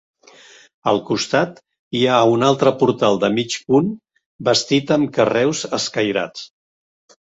Al 0.91 1.01
costat 1.09 1.59
hi 1.99 2.01
ha 2.07 2.17
un 2.37 2.47
altre 2.49 2.75
portal 2.81 3.21
de 3.27 3.31
mig 3.37 3.61
punt 3.69 3.95
bastit 4.51 4.99
amb 5.01 5.17
carreus 5.23 5.67
escairats. 5.83 6.49